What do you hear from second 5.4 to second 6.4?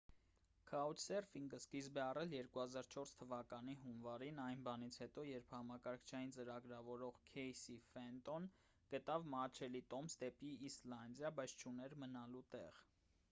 համակարգչային